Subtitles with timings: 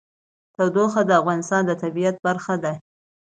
[0.55, 2.73] تودوخه د افغانستان د طبیعت برخه ده.